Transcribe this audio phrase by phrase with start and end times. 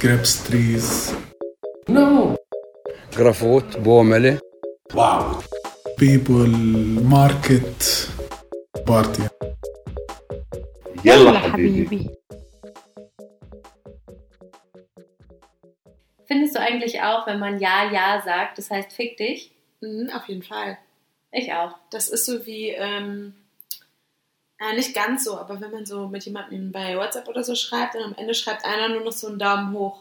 [0.00, 1.14] grapes trees.
[1.88, 2.36] No.
[3.16, 4.40] Grafot, Bomele.
[4.92, 5.42] Wow.
[5.96, 6.48] People,
[7.02, 8.08] market,
[8.86, 9.28] party.
[11.04, 12.10] يلا حبيبي
[16.26, 19.50] Findest du eigentlich auch, wenn man Ja, Ja sagt, das heißt fick dich?
[19.80, 20.78] Mhm, auf jeden Fall.
[21.32, 21.74] Ich auch.
[21.90, 23.34] Das ist so wie, ähm,
[24.59, 27.95] äh, nicht ganz so, aber wenn man so mit jemandem bei WhatsApp oder so schreibt
[27.95, 29.99] und am Ende schreibt einer nur noch so einen Daumen hoch.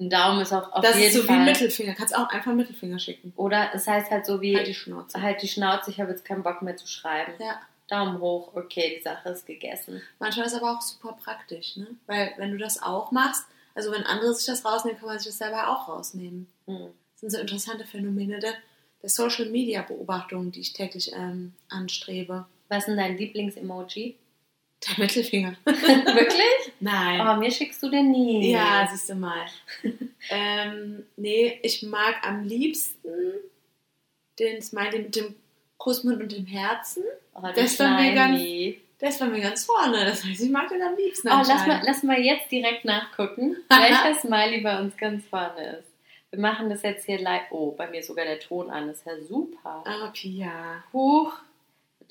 [0.00, 1.36] Ein Daumen ist auch auf das jeden ist so Fall.
[1.36, 1.94] wie ein Mittelfinger.
[1.94, 3.32] Kannst auch einfach einen Mittelfinger schicken.
[3.36, 5.20] Oder es heißt halt so wie Halt die Schnauze.
[5.20, 7.32] halt die Schnauze, ich habe jetzt keinen Bock mehr zu schreiben.
[7.38, 7.60] Ja.
[7.88, 10.00] Daumen hoch, okay, die Sache ist gegessen.
[10.18, 11.86] Manchmal ist aber auch super praktisch, ne?
[12.06, 15.28] Weil wenn du das auch machst, also wenn andere sich das rausnehmen, kann man sich
[15.28, 16.46] das selber auch rausnehmen.
[16.66, 16.88] Hm.
[17.12, 18.54] Das sind so interessante Phänomene der,
[19.02, 22.46] der Social Media Beobachtung, die ich täglich ähm, anstrebe.
[22.72, 24.16] Was ist denn dein Lieblings-Emoji?
[24.88, 25.54] Der Mittelfinger.
[25.64, 26.72] Wirklich?
[26.80, 27.20] Nein.
[27.20, 28.50] Aber mir schickst du den nie.
[28.50, 29.44] Ja, siehst du mal.
[30.30, 33.10] ähm, nee, ich mag am liebsten
[34.38, 35.34] den Smiley mit dem
[35.76, 37.04] Kussmund und dem Herzen.
[37.34, 40.04] Oh, Das war mir ganz- ist bei mir ganz vorne.
[40.06, 41.28] Das heißt, ich mag den am liebsten.
[41.28, 45.88] Oh, lass mal, lass mal jetzt direkt nachgucken, welcher Smiley bei uns ganz vorne ist.
[46.30, 47.42] Wir machen das jetzt hier live.
[47.50, 48.86] Oh, bei mir ist sogar der Ton an.
[48.88, 49.82] Das ist ja super.
[49.84, 50.82] Ah, Pia.
[50.92, 51.34] Huch.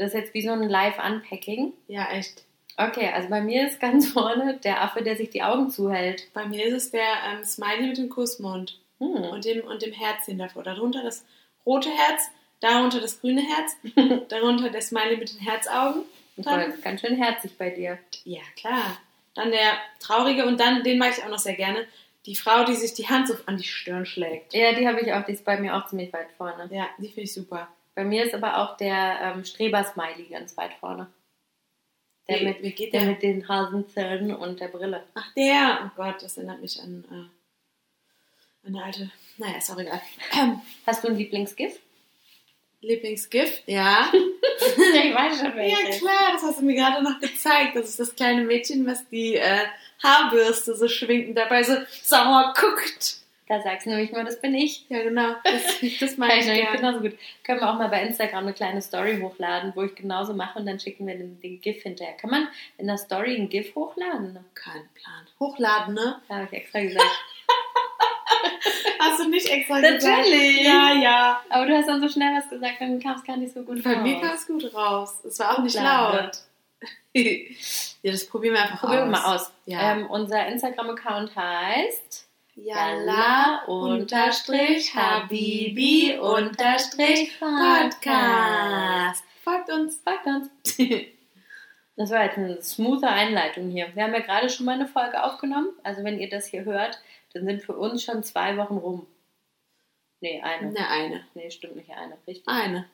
[0.01, 1.73] Das ist jetzt wie so ein Live-Unpacking.
[1.87, 2.43] Ja, echt.
[2.77, 6.27] Okay, also bei mir ist ganz vorne der Affe, der sich die Augen zuhält.
[6.33, 9.07] Bei mir ist es der ähm, Smiley mit dem Kussmund Hm.
[9.31, 10.63] und dem, und dem Herzchen davor.
[10.63, 11.25] Darunter das
[11.65, 12.29] rote Herz,
[12.59, 16.03] darunter das grüne Herz, darunter der Smiley mit den Herzaugen.
[16.37, 17.97] Dann- ganz schön herzig bei dir.
[18.25, 18.97] Ja, klar.
[19.35, 21.85] Dann der traurige und dann, den mag ich auch noch sehr gerne,
[22.25, 24.53] die Frau, die sich die Hand so an die Stirn schlägt.
[24.53, 25.25] Ja, die habe ich auch.
[25.25, 26.67] Die ist bei mir auch ziemlich weit vorne.
[26.71, 27.67] Ja, die finde ich super.
[27.95, 31.07] Bei mir ist aber auch der ähm, Streber-Smiley ganz weit vorne.
[32.29, 33.09] Der, Wie- mit, wie geht der der?
[33.09, 35.03] mit den Hasenzähnen und der Brille.
[35.15, 35.79] Ach, der.
[35.85, 37.03] Oh Gott, das erinnert mich an
[38.63, 39.11] äh, eine alte.
[39.37, 40.01] Naja, ist auch egal.
[40.39, 41.81] Ähm, Hast du ein Lieblingsgift?
[42.81, 43.63] Lieblingsgift?
[43.67, 44.11] Ja.
[44.13, 47.75] ich weiß schon Ja, klar, das hast du mir gerade noch gezeigt.
[47.75, 49.65] Das ist das kleine Mädchen, was die äh,
[50.03, 53.17] Haarbürste so schwingt und dabei so sauer guckt.
[53.51, 54.85] Da sagst du nämlich mal, das bin ich.
[54.87, 55.35] Ja, genau.
[55.43, 56.77] Das, das meine ich ich gerne.
[56.77, 57.17] genauso gut.
[57.43, 60.65] Können wir auch mal bei Instagram eine kleine Story hochladen, wo ich genauso mache und
[60.65, 62.13] dann schicken wir den, den GIF hinterher.
[62.13, 62.47] Kann man
[62.77, 64.39] in der Story ein GIF hochladen?
[64.53, 65.27] Kein Plan.
[65.37, 66.21] Hochladen, ne?
[66.29, 67.03] Da habe ich extra gesagt.
[68.99, 70.01] Hast du nicht extra gesagt?
[70.01, 70.61] Natürlich.
[70.63, 71.41] Ja, ja.
[71.49, 73.83] Aber du hast dann so schnell was gesagt, dann kam es gar nicht so gut
[73.83, 74.03] Bei raus.
[74.03, 75.25] mir kam es gut raus.
[75.25, 76.37] Es war auch nicht laut.
[77.13, 79.23] ja, das probieren wir einfach Probieren wir aus.
[79.25, 79.51] mal aus.
[79.65, 79.91] Ja.
[79.91, 82.30] Ähm, unser Instagram-Account heißt
[82.63, 89.23] Yalla unterstrich Habibi unterstrich Podcast.
[89.43, 90.01] Folgt uns.
[90.03, 90.49] Folgt uns.
[91.97, 93.93] Das war jetzt eine smoothe Einleitung hier.
[93.93, 95.69] Wir haben ja gerade schon mal eine Folge aufgenommen.
[95.83, 96.99] Also wenn ihr das hier hört,
[97.33, 99.05] dann sind für uns schon zwei Wochen rum.
[100.21, 100.71] Nee, eine.
[100.71, 101.25] Ne, eine.
[101.35, 102.17] Nee, stimmt nicht eine.
[102.25, 102.47] Richtig.
[102.47, 102.87] Eine.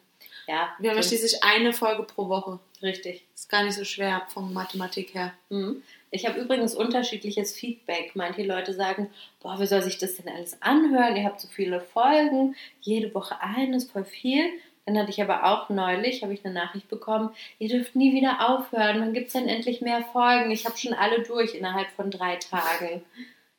[0.48, 2.60] Ja, Wir haben schließlich eine Folge pro Woche.
[2.82, 3.26] richtig.
[3.34, 5.32] Ist gar nicht so schwer von Mathematik her.
[5.50, 5.84] Mhm.
[6.10, 8.12] Ich habe übrigens unterschiedliches Feedback.
[8.16, 9.10] Manche Leute sagen,
[9.42, 11.16] boah, wie soll sich das denn alles anhören?
[11.16, 14.46] Ihr habt so viele Folgen, jede Woche eine ist voll viel.
[14.86, 18.50] Dann hatte ich aber auch neulich, habe ich eine Nachricht bekommen, ihr dürft nie wieder
[18.50, 20.50] aufhören, wann gibt es denn endlich mehr Folgen?
[20.50, 23.04] Ich habe schon alle durch innerhalb von drei Tagen.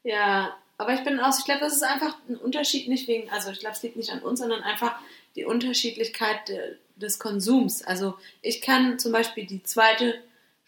[0.04, 3.50] Ja, aber ich bin aus, ich glaube, das ist einfach ein Unterschied, nicht wegen, also
[3.50, 4.98] ich glaube, es liegt nicht an uns, sondern einfach
[5.36, 7.82] die Unterschiedlichkeit de, des Konsums.
[7.82, 10.14] Also ich kann zum Beispiel die zweite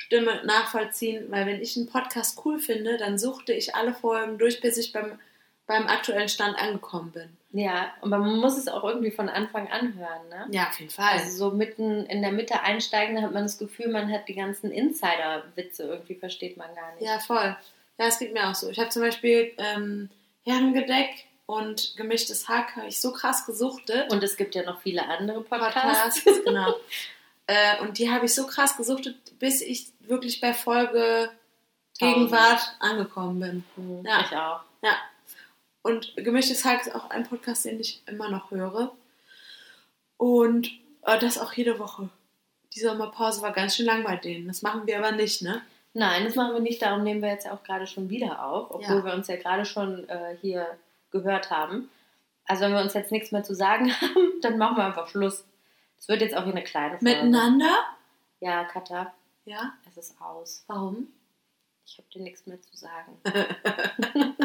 [0.01, 4.61] Stimme nachvollziehen, weil wenn ich einen Podcast cool finde, dann suchte ich alle Folgen durch,
[4.61, 5.19] bis ich beim,
[5.67, 7.37] beim aktuellen Stand angekommen bin.
[7.53, 10.47] Ja, aber man muss es auch irgendwie von Anfang an hören, ne?
[10.51, 11.13] Ja, auf jeden Fall.
[11.13, 14.35] Also so mitten in der Mitte einsteigen, da hat man das Gefühl, man hat die
[14.35, 17.05] ganzen Insider-Witze irgendwie versteht man gar nicht.
[17.05, 17.57] Ja, voll.
[17.99, 18.71] Ja, es geht mir auch so.
[18.71, 20.09] Ich habe zum Beispiel ähm,
[20.45, 24.11] Herrengedeck und gemischtes Hack habe ich so krass gesuchtet.
[24.11, 26.25] Und es gibt ja noch viele andere Podcasts.
[26.25, 26.75] Podcasts, genau.
[27.53, 31.31] Äh, und die habe ich so krass gesuchtet, bis ich wirklich bei Folge
[31.99, 33.65] Gegenwart angekommen bin.
[33.75, 34.21] Hm, Ja.
[34.21, 34.61] Ich auch.
[34.83, 34.97] Ja.
[35.83, 38.93] Und gemischtes Hack ist auch ein Podcast, den ich immer noch höre.
[40.17, 40.71] Und
[41.03, 42.09] äh, das auch jede Woche.
[42.75, 44.47] Die Sommerpause war ganz schön lang bei denen.
[44.47, 45.63] Das machen wir aber nicht, ne?
[45.93, 46.81] Nein, das machen wir nicht.
[46.83, 49.05] Darum nehmen wir jetzt auch gerade schon wieder auf, obwohl Ja.
[49.05, 50.67] wir uns ja gerade schon äh, hier
[51.11, 51.91] gehört haben.
[52.47, 55.45] Also wenn wir uns jetzt nichts mehr zu sagen haben, dann machen wir einfach Schluss.
[55.99, 57.05] Es wird jetzt auch hier eine kleine Folge.
[57.05, 57.75] Miteinander?
[58.41, 59.13] Ja, Katha,
[59.51, 59.73] Ja.
[59.89, 60.65] es ist aus.
[60.69, 61.09] Warum?
[61.87, 63.19] Ich habe dir nichts mehr zu sagen.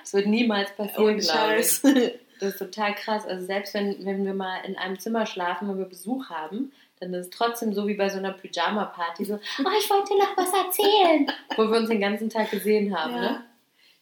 [0.00, 1.80] Das wird niemals passieren, glaube ich.
[2.40, 3.24] Das ist total krass.
[3.26, 7.14] Also selbst wenn, wenn wir mal in einem Zimmer schlafen, wenn wir Besuch haben, dann
[7.14, 9.34] ist es trotzdem so wie bei so einer Pyjama-Party so,
[9.64, 11.30] oh, ich wollte dir noch was erzählen.
[11.56, 13.20] Wo wir uns den ganzen Tag gesehen haben, Ja.
[13.20, 13.44] ne?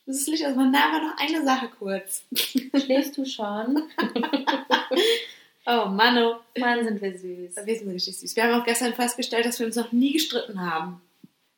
[0.07, 0.57] Das ist Licht aus.
[0.57, 2.25] Man aber noch eine Sache kurz.
[2.35, 3.83] Schläfst du schon?
[5.67, 6.41] Oh, Mano.
[6.59, 7.57] Mann, sind wir süß.
[7.65, 8.37] Wir sind richtig süß.
[8.37, 11.01] Wir haben auch gestern festgestellt, dass wir uns noch nie gestritten haben.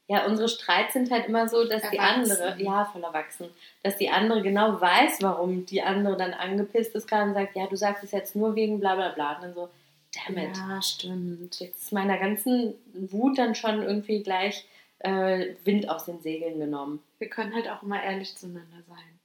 [0.07, 2.31] Ja, unsere Streits sind halt immer so, dass die Erwachsen.
[2.31, 3.49] andere, ja, voll erwachsen,
[3.83, 7.67] dass die andere genau weiß, warum die andere dann angepisst ist gerade und sagt, ja,
[7.67, 9.37] du sagst es jetzt nur wegen bla bla bla.
[9.37, 9.71] Und dann so,
[10.13, 10.57] damn it.
[10.59, 11.59] Ja, stimmt.
[11.59, 14.67] Jetzt ist meiner ganzen Wut dann schon irgendwie gleich
[14.99, 17.03] äh, Wind aus den Segeln genommen.
[17.19, 19.19] Wir können halt auch immer ehrlich zueinander sein.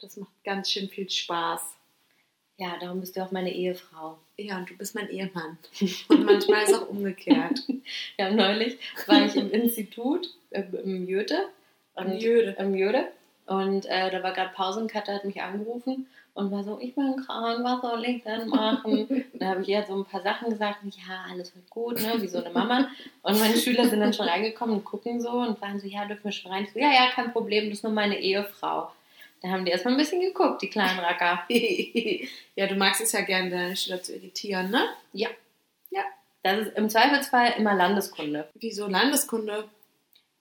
[0.00, 1.77] Das macht ganz schön viel Spaß.
[2.60, 4.18] Ja, darum bist du auch meine Ehefrau.
[4.36, 5.58] Ja, und du bist mein Ehemann.
[6.08, 7.60] Und manchmal ist auch umgekehrt.
[8.18, 11.48] Ja, neulich war ich im Institut, äh, im Jöte.
[11.96, 12.56] Im Jöde.
[12.58, 13.08] Im Jöde.
[13.46, 16.94] Und äh, da war gerade Pause und Katja hat mich angerufen und war so, ich
[16.94, 19.24] bin krank, was soll ich denn machen?
[19.34, 22.20] da habe ich ihr so ein paar Sachen gesagt, ja, alles wird gut, ne?
[22.20, 22.88] wie so eine Mama.
[23.22, 26.24] Und meine Schüler sind dann schon reingekommen und gucken so und waren so, ja, dürfen
[26.24, 26.64] wir schon rein?
[26.64, 28.90] Ich so, ja, ja, kein Problem, das ist nur meine Ehefrau.
[29.42, 31.44] Da haben die erstmal ein bisschen geguckt, die kleinen Racker.
[32.56, 34.88] ja, du magst es ja gerne, deine Schüler zu irritieren, ne?
[35.12, 35.28] Ja.
[35.90, 36.02] Ja.
[36.42, 38.48] Das ist im Zweifelsfall immer Landeskunde.
[38.54, 39.68] Wieso Landeskunde?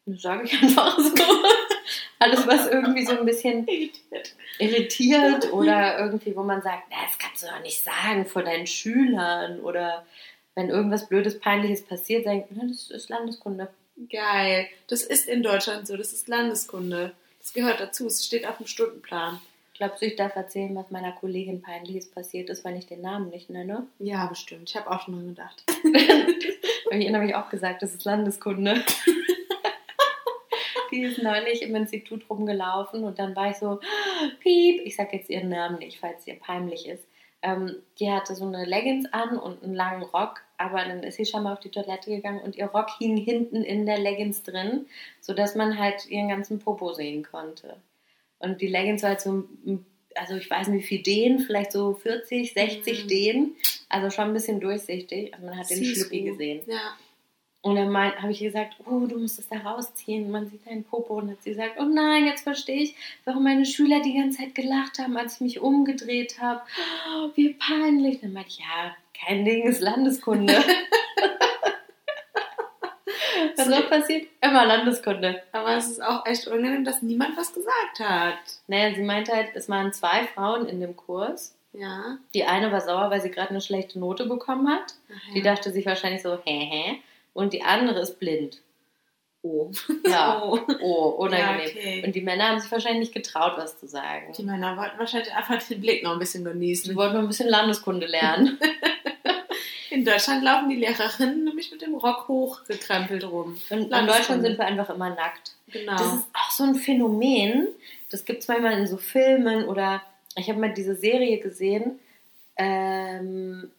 [0.06, 1.14] Das sage ich einfach so.
[2.20, 3.68] Alles, was irgendwie so ein bisschen
[4.60, 5.52] Irritiert.
[5.54, 9.60] oder irgendwie, wo man sagt, na, das kannst du doch nicht sagen vor deinen Schülern
[9.60, 10.06] oder
[10.56, 13.70] wenn irgendwas Blödes, Peinliches passiert, sagen, na, das ist Landeskunde.
[14.10, 14.68] Geil.
[14.88, 15.98] Das ist in Deutschland so.
[15.98, 17.14] Das ist Landeskunde.
[17.48, 18.08] Das gehört dazu.
[18.08, 19.40] Es steht auf dem Stundenplan.
[19.78, 23.30] Glaubst du, ich darf erzählen, was meiner Kollegin Peinliches passiert ist, wenn ich den Namen
[23.30, 23.88] nicht nenne?
[24.00, 24.70] Ja, bestimmt.
[24.70, 25.64] Ich habe auch schon mal gedacht.
[26.92, 28.84] Ihr habe ich auch gesagt, das ist Landeskunde.
[30.92, 33.80] Die ist neulich im Institut rumgelaufen und dann war ich so,
[34.42, 37.06] piep, ich sage jetzt ihren Namen nicht, falls ihr peinlich ist.
[37.42, 41.26] Ähm, die hatte so eine Leggings an und einen langen Rock, aber dann ist sie
[41.26, 44.88] schon mal auf die Toilette gegangen und ihr Rock hing hinten in der Leggings drin,
[45.22, 47.78] sodass man halt ihren ganzen Popo sehen konnte.
[48.40, 49.44] Und die Leggings war halt so,
[50.16, 53.08] also ich weiß nicht wie viel Dehn, vielleicht so 40, 60 Mhm.
[53.08, 53.56] Dehn,
[53.90, 55.34] also schon ein bisschen durchsichtig.
[55.34, 56.62] Also man hat den Schlüppi gesehen.
[56.66, 56.98] Ja.
[57.68, 60.32] Und dann habe ich ihr gesagt, oh, du musst es da rausziehen.
[60.32, 61.16] Man sieht deinen Popo.
[61.16, 64.56] Und hat sie gesagt, oh nein, jetzt verstehe ich, warum meine Schüler die ganze Zeit
[64.56, 66.62] gelacht haben, als ich mich umgedreht habe.
[67.10, 68.22] Oh, wie peinlich.
[68.22, 70.54] Dann meinte ich, ja, kein Ding, ist Landeskunde.
[73.58, 74.28] Was noch passiert?
[74.42, 75.44] Immer Landeskunde.
[75.52, 78.38] Aber es ist auch echt unangenehm, dass niemand was gesagt hat.
[78.68, 81.56] Naja, sie meinte halt, es waren zwei Frauen in dem Kurs.
[81.74, 82.18] Ja.
[82.34, 84.96] Die eine war sauer, weil sie gerade eine schlechte Note bekommen hat.
[85.12, 85.54] Ach Die ja.
[85.54, 87.02] dachte sich wahrscheinlich so, hä, hä.
[87.38, 88.64] Und die andere ist blind.
[89.44, 89.72] oh.
[90.08, 90.42] Ja.
[90.44, 90.60] Oh.
[90.82, 91.60] Oh, unangenehm.
[91.60, 92.04] Ja, okay.
[92.04, 94.34] Und die Männer haben sich wahrscheinlich nicht getraut, was zu sagen.
[94.36, 96.96] Die Männer wollten wahrscheinlich einfach den Blick noch ein bisschen genießen.
[96.96, 98.58] wollten nur ein bisschen Landeskunde lernen.
[99.92, 103.58] In Deutschland laufen die Lehrerinnen nämlich mit dem Rock hochgekrempelt rum.
[103.70, 104.08] Und in.
[104.08, 105.54] Deutschland sind wir einfach immer nackt.
[105.68, 105.92] Genau.
[105.94, 107.68] Das ist auch so ein Phänomen.
[108.10, 110.02] Das gibt es manchmal in so Filmen oder
[110.36, 112.00] ich habe mal diese Serie gesehen.
[112.58, 113.72] Ähm,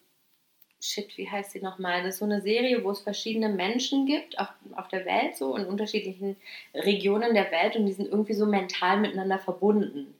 [0.81, 2.03] shit, wie heißt sie nochmal?
[2.03, 5.55] Das ist so eine Serie, wo es verschiedene Menschen gibt auf, auf der Welt, so
[5.55, 6.35] in unterschiedlichen
[6.73, 10.13] Regionen der Welt und die sind irgendwie so mental miteinander verbunden.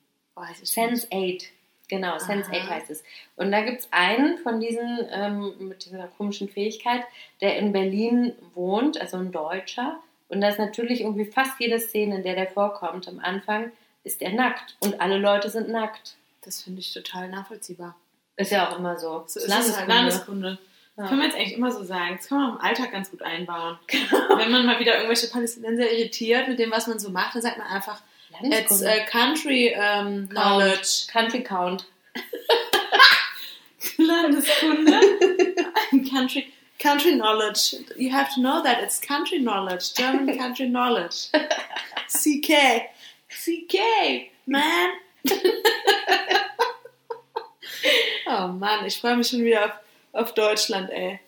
[0.51, 1.51] Ich Sense 8.
[1.89, 2.61] Genau, Sense Aha.
[2.61, 3.03] 8 heißt es.
[3.35, 7.03] Und da gibt es einen von diesen ähm, mit dieser komischen Fähigkeit,
[7.41, 9.99] der in Berlin wohnt, also ein Deutscher.
[10.29, 13.71] Und da ist natürlich irgendwie fast jede Szene, in der der vorkommt, am Anfang
[14.03, 14.77] ist er nackt.
[14.79, 16.15] Und alle Leute sind nackt.
[16.41, 17.95] Das finde ich total nachvollziehbar.
[18.39, 19.23] Ist ja auch immer so.
[19.27, 20.57] So es halt Landeskunde.
[20.95, 21.09] Das Ja.
[21.09, 22.15] kann man jetzt eigentlich immer so sagen.
[22.17, 23.77] Das kann man auch im Alltag ganz gut einbauen.
[24.37, 27.57] Wenn man mal wieder irgendwelche Palästinenser irritiert mit dem, was man so macht, dann sagt
[27.57, 28.01] man einfach,
[28.41, 28.85] it's Landeskunde.
[28.85, 31.07] uh, country um, knowledge.
[31.11, 31.85] Country Count.
[33.97, 34.99] Landeskunde.
[36.09, 37.75] country, country knowledge.
[37.97, 39.93] You have to know that it's country knowledge.
[39.95, 41.27] German country knowledge.
[42.07, 42.87] CK.
[43.29, 44.91] CK, man.
[48.29, 49.71] Oh Mann, ich freue mich schon wieder auf,
[50.13, 51.19] auf Deutschland, ey.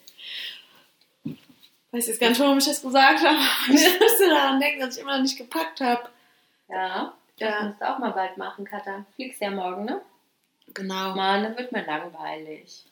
[1.91, 3.37] Weiß jetzt gar nicht, warum ich das gesagt habe.
[3.67, 6.07] Ich musste daran denken, dass ich immer noch nicht gepackt habe.
[6.69, 7.13] Ja.
[7.37, 7.63] Das Ja.
[7.65, 9.05] musst du auch mal bald machen, Katha.
[9.15, 10.01] Fliegst ja morgen, ne?
[10.73, 11.15] Genau.
[11.15, 12.85] Mann, dann wird mir langweilig.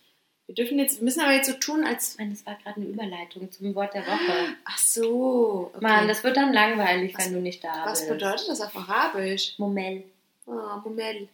[0.47, 2.13] Wir dürfen jetzt, wir müssen aber jetzt so tun, als.
[2.13, 4.55] Ich meine, das war gerade eine Überleitung zum Wort der Woche.
[4.65, 5.71] Ach so.
[5.75, 5.85] Okay.
[5.85, 8.09] Mann, das wird dann langweilig, Was- wenn du nicht da Was bist.
[8.11, 9.53] bedeutet das auf Arabisch?
[9.59, 10.03] Momel.
[10.47, 10.51] Oh,
[10.83, 11.29] Moment.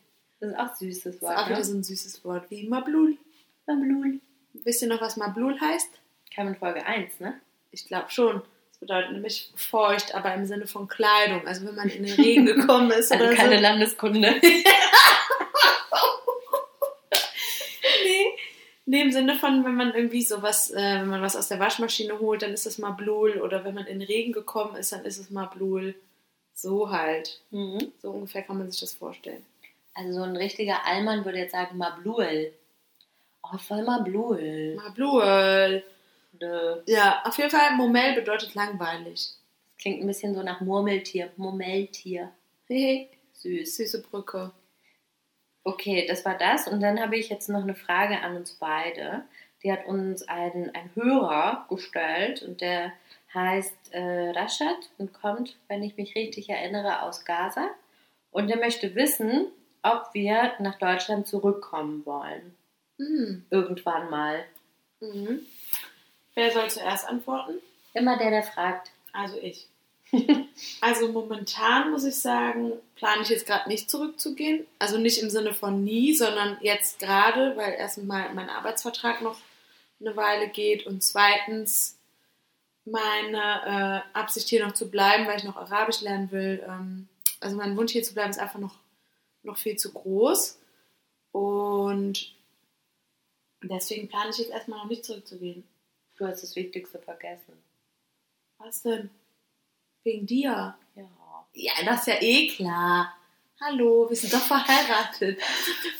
[0.51, 1.37] Das ist auch ein süßes Das ist Wort.
[1.37, 1.63] auch wieder Ne?
[1.65, 3.17] so ein süßes Wort wie Mablul.
[3.67, 4.19] Mablul.
[4.53, 5.89] Wisst ihr noch, was Mablul heißt?
[6.33, 7.39] Kam in Folge 1, ne?
[7.71, 8.41] Ich glaube schon.
[8.69, 11.47] Das bedeutet nämlich feucht, aber im Sinne von Kleidung.
[11.47, 13.61] Also wenn man in den Regen gekommen ist Also oder keine so.
[13.61, 14.35] Landeskunde.
[18.05, 18.25] Nee.
[18.87, 22.19] Nee, im Sinne von, wenn man irgendwie sowas, äh, wenn man was aus der Waschmaschine
[22.19, 23.41] holt, dann ist es Mablul.
[23.41, 25.95] Oder wenn man in den Regen gekommen ist, dann ist es Mablul.
[26.53, 27.41] So halt.
[27.49, 27.91] Mhm.
[28.01, 29.43] So ungefähr kann man sich das vorstellen.
[29.95, 32.53] Also so ein richtiger Allmann würde jetzt sagen Mabluel.
[33.41, 34.75] Oh, voll Mabluel.
[34.75, 35.83] Mabluel.
[36.39, 36.81] Nö.
[36.85, 39.15] Ja, auf jeden Fall, Momell bedeutet langweilig.
[39.15, 41.31] Das klingt ein bisschen so nach Murmeltier.
[41.37, 42.31] Murmeltier.
[42.67, 43.07] Hehe.
[43.33, 43.77] Süß.
[43.77, 44.51] Süße Brücke.
[45.63, 46.67] Okay, das war das.
[46.67, 49.23] Und dann habe ich jetzt noch eine Frage an uns beide.
[49.63, 52.91] Die hat uns ein, ein Hörer gestellt und der
[53.33, 57.69] heißt äh, Rashad und kommt, wenn ich mich richtig erinnere, aus Gaza.
[58.31, 59.47] Und der möchte wissen,
[59.85, 62.55] ob wir nach Deutschland zurückkommen wollen.
[62.97, 63.45] Mhm.
[63.49, 64.43] Irgendwann mal.
[64.99, 65.45] Mhm.
[66.33, 67.59] Wer soll zuerst antworten?
[67.93, 68.91] Immer der, der fragt.
[69.13, 69.67] Also ich.
[70.79, 74.65] Also momentan muss ich sagen, plane ich jetzt gerade nicht zurückzugehen.
[74.79, 79.37] Also nicht im Sinne von nie, sondern jetzt gerade, weil erstens mal mein Arbeitsvertrag noch
[79.99, 81.97] eine Weile geht und zweitens
[82.85, 86.63] meine äh, Absicht hier noch zu bleiben, weil ich noch Arabisch lernen will.
[86.67, 87.07] Ähm,
[87.39, 88.75] also mein Wunsch hier zu bleiben ist einfach noch,
[89.45, 90.59] noch viel zu groß
[91.31, 92.35] und
[93.63, 95.63] deswegen plane ich jetzt erstmal noch nicht zurückzugehen.
[96.17, 97.53] Du hast das Wichtigste vergessen.
[98.57, 99.09] Was denn?
[100.03, 100.77] Wegen dir?
[100.95, 101.09] Ja.
[101.53, 103.15] Ja, das ist ja eh klar.
[103.61, 105.39] Hallo, wir sind doch verheiratet.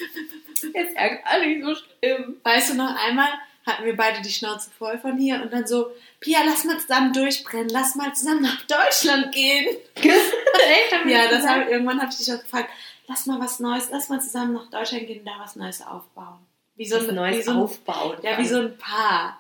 [0.74, 2.38] Jetzt ärgert alle nicht so schlimm.
[2.44, 3.30] Weißt du, noch einmal
[3.66, 7.14] hatten wir beide die Schnauze voll von hier und dann so, Pia, lass mal zusammen
[7.14, 9.75] durchbrennen, lass mal zusammen nach Deutschland gehen.
[9.96, 10.12] Echt?
[11.08, 12.70] Ja, das hab, irgendwann habe ich dich auch gefragt,
[13.08, 16.40] lass mal was Neues, lass mal zusammen nach Deutschland gehen und da was Neues aufbauen.
[16.76, 18.18] Wie so ein, Neues wie so ein, aufbauen.
[18.22, 19.40] Ja, wie so ein Paar.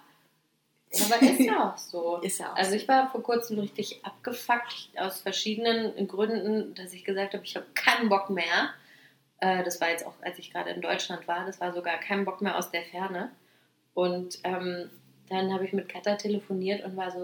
[0.91, 2.17] Ja, aber ist ja auch so.
[2.21, 2.75] Ist ja auch Also so.
[2.77, 7.65] ich war vor kurzem richtig abgefuckt aus verschiedenen Gründen, dass ich gesagt habe, ich habe
[7.73, 8.69] keinen Bock mehr.
[9.39, 12.23] Äh, Das war jetzt auch, als ich gerade in Deutschland war, das war sogar kein
[12.23, 13.31] Bock mehr aus der Ferne.
[13.93, 14.89] Und ähm,
[15.29, 17.19] dann habe ich mit Katha telefoniert und war so,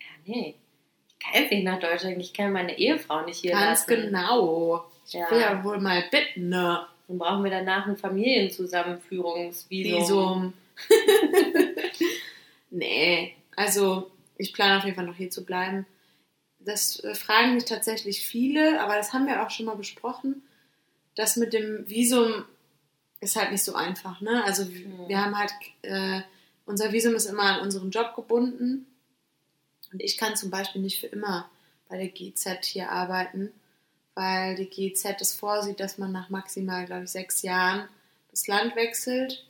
[0.00, 0.54] ja nee,
[1.08, 4.02] ich kann nicht nach Deutschland, ich kann meine Ehefrau nicht hier Ganz lassen.
[4.10, 4.86] genau.
[5.06, 5.30] Ich Ja.
[5.30, 6.86] will ja wohl mal bitten, ne?
[7.08, 10.00] Dann brauchen wir danach ein Familienzusammenführungsvisum.
[10.00, 10.52] Visum.
[12.70, 15.86] nee, also ich plane auf jeden Fall noch hier zu bleiben.
[16.60, 20.42] Das äh, fragen mich tatsächlich viele, aber das haben wir auch schon mal besprochen.
[21.14, 22.44] Das mit dem Visum
[23.20, 24.42] ist halt nicht so einfach, ne?
[24.44, 25.08] Also Mhm.
[25.08, 26.22] wir haben halt, äh,
[26.64, 28.86] unser Visum ist immer an unseren Job gebunden.
[29.92, 31.50] Und ich kann zum Beispiel nicht für immer
[31.88, 33.52] bei der GZ hier arbeiten,
[34.14, 37.88] weil die GZ es vorsieht, dass man nach maximal, glaube ich, sechs Jahren
[38.30, 39.44] das Land wechselt,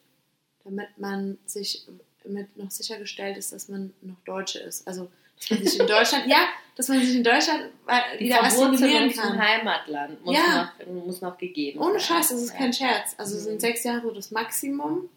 [0.64, 1.85] damit man sich
[2.25, 4.87] mit noch sichergestellt ist, dass man noch Deutsche ist.
[4.87, 8.45] Also, dass man sich in Deutschland, ja, dass man sich in Deutschland äh, Die wieder
[8.45, 9.38] assimilieren zum kann.
[9.40, 10.73] Heimatland muss, Ja.
[10.87, 12.16] noch, muss noch gegeben Ohne sein.
[12.19, 13.14] Scheiß, das ist kein Scherz.
[13.19, 13.40] Also Mhm.
[13.40, 15.09] sind sechs Jahre so das Maximum.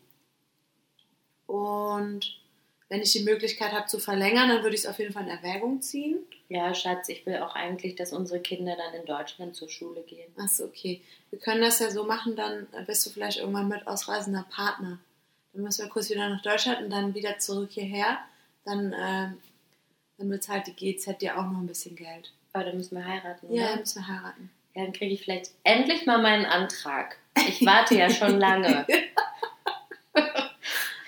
[1.48, 2.38] Und
[2.90, 5.30] wenn ich die Möglichkeit habe zu verlängern, dann würde ich es auf jeden Fall in
[5.30, 6.20] Erwägung ziehen.
[6.50, 10.32] Ja, Schatz, ich will auch eigentlich, dass unsere Kinder dann in Deutschland zur Schule gehen.
[10.38, 11.02] Achso, okay.
[11.32, 15.00] Wir können das ja so machen, dann bist du vielleicht irgendwann mit ausreisender Partner.
[15.54, 18.20] Dann müssen wir kurz wieder nach Deutschland und dann wieder zurück hierher.
[18.66, 19.38] Dann, ähm,
[20.18, 22.32] dann bezahlt die GZ dir auch noch ein bisschen Geld.
[22.54, 23.70] Aber dann müssen wir heiraten, Ja, oder?
[23.72, 24.52] dann müssen wir heiraten.
[24.76, 27.18] Ja, dann kriege ich vielleicht endlich mal meinen Antrag.
[27.48, 28.86] Ich warte ja schon lange.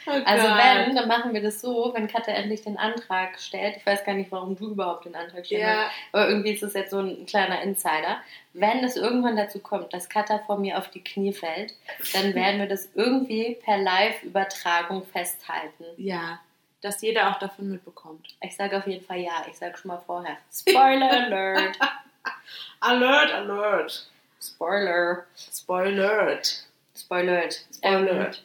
[0.07, 3.77] Also wenn, dann machen wir das so, wenn Katja endlich den Antrag stellt.
[3.77, 5.63] Ich weiß gar nicht, warum du überhaupt den Antrag stellst.
[5.65, 8.17] Ja, Aber irgendwie ist das jetzt so ein kleiner Insider.
[8.53, 11.73] Wenn es irgendwann dazu kommt, dass Katha vor mir auf die Knie fällt,
[12.13, 15.85] dann werden wir das irgendwie per Live-Übertragung festhalten.
[15.97, 16.39] ja,
[16.81, 18.35] dass jeder auch davon mitbekommt.
[18.39, 19.43] Ich sage auf jeden Fall ja.
[19.49, 20.37] Ich sage schon mal vorher.
[20.53, 21.77] Spoiler Alert.
[22.79, 24.07] Alert, alert.
[24.39, 25.25] Spoiler.
[25.35, 26.65] Spoilert.
[26.95, 27.65] Spoilert.
[27.75, 28.43] Spoilert.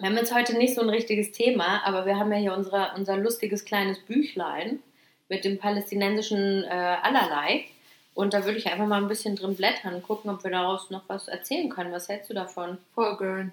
[0.00, 2.92] Wir haben jetzt heute nicht so ein richtiges Thema, aber wir haben ja hier unsere,
[2.96, 4.82] unser lustiges kleines Büchlein
[5.28, 7.66] mit dem palästinensischen äh, Allerlei.
[8.14, 10.88] Und da würde ich einfach mal ein bisschen drin blättern und gucken, ob wir daraus
[10.88, 11.92] noch was erzählen können.
[11.92, 12.78] Was hältst du davon?
[12.94, 13.52] Voll gern.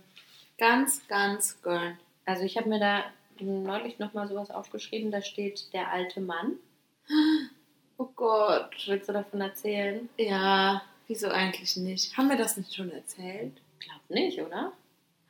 [0.58, 1.98] Ganz, ganz gern.
[2.26, 3.04] Also ich habe mir da
[3.42, 6.54] neulich nochmal sowas aufgeschrieben, da steht der alte Mann.
[8.00, 8.76] Oh Gott.
[8.86, 10.08] Willst du davon erzählen?
[10.18, 12.16] Ja, wieso eigentlich nicht?
[12.16, 13.54] Haben wir das nicht schon erzählt?
[13.80, 14.72] Glaub nicht, oder?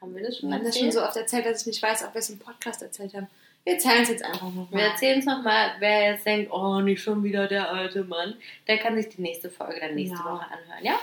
[0.02, 0.94] Haben wir das schon Wir haben das erzählt?
[0.94, 3.28] schon so oft erzählt, dass ich nicht weiß, ob wir es im Podcast erzählt haben.
[3.64, 4.68] Wir erzählen es jetzt einfach nochmal.
[4.72, 8.36] Wir erzählen es nochmal, wer jetzt denkt, oh, nicht schon wieder der alte Mann,
[8.68, 10.24] der kann sich die nächste Folge dann nächste Ja.
[10.26, 11.00] Woche anhören, ja?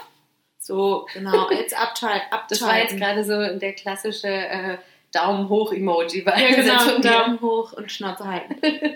[0.57, 1.51] So, genau.
[1.51, 2.27] Jetzt abschalten.
[2.49, 4.77] Das war jetzt gerade so der klassische äh,
[5.11, 6.21] Daumen hoch Emoji.
[6.23, 6.99] bei Ja, genau.
[6.99, 8.55] Daumen hoch und Schnauze halten.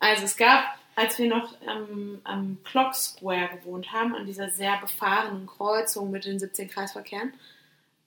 [0.00, 0.64] also es gab,
[0.96, 6.24] als wir noch am, am Clock Square gewohnt haben, an dieser sehr befahrenen Kreuzung mit
[6.24, 7.32] den 17 Kreisverkehren,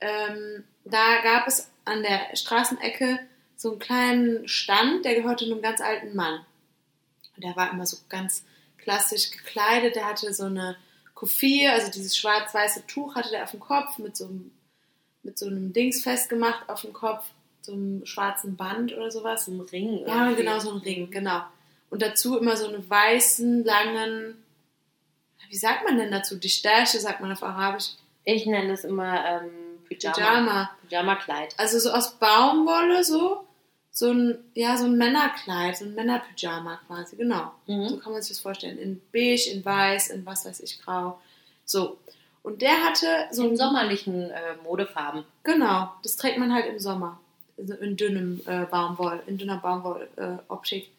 [0.02, 3.20] ähm, da gab es an der Straßenecke
[3.56, 6.46] so einen kleinen Stand, der gehörte einem ganz alten Mann.
[7.36, 8.44] Und der war immer so ganz
[8.78, 10.78] klassisch gekleidet, der hatte so eine
[11.14, 14.52] Kufir, also dieses schwarz-weiße Tuch hatte der auf dem Kopf mit so einem,
[15.24, 17.26] mit so einem Dings festgemacht auf dem Kopf,
[17.62, 19.48] so einem schwarzen Band oder sowas.
[19.48, 20.06] Ein Ring.
[20.08, 20.44] Ja, irgendwie.
[20.44, 21.42] genau, so ein Ring, genau.
[21.90, 24.42] Und dazu immer so einen weißen, langen,
[25.50, 26.38] wie sagt man denn dazu?
[26.38, 27.90] Die Stärche sagt man auf Arabisch.
[28.24, 30.16] Ich nenne es immer ähm, Pyjama.
[30.16, 30.70] Pyjama.
[30.88, 31.56] Pyjama-Kleid.
[31.58, 33.46] Also so aus Baumwolle so.
[33.92, 37.52] So ein, ja, so ein Männerkleid, so ein Männerpyjama quasi, genau.
[37.68, 37.90] Mhm.
[37.90, 38.78] So kann man sich das vorstellen.
[38.78, 41.20] In beige, in weiß, in was weiß ich, grau.
[41.66, 41.98] So.
[42.42, 45.26] Und der hatte so in ein sommerlichen äh, Modefarben.
[45.44, 47.20] Genau, das trägt man halt im Sommer.
[47.58, 50.84] Also in dünnem äh, Baumwoll, in dünner Baumwolloptik.
[50.84, 50.90] Äh,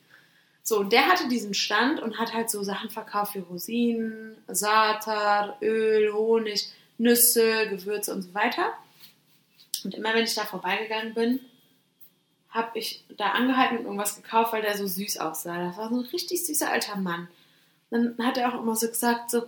[0.63, 5.57] so, und der hatte diesen Stand und hat halt so Sachen verkauft wie Rosinen, Satar,
[5.63, 6.69] Öl, Honig,
[7.01, 8.73] Nüsse, Gewürze und so weiter.
[9.85, 11.41] Und immer wenn ich da vorbeigegangen bin,
[12.51, 15.59] habe ich da angehalten und irgendwas gekauft, weil der so süß aussah.
[15.59, 17.29] Das war so ein richtig süßer alter Mann.
[17.91, 19.45] Dann hat er auch immer so gesagt, so,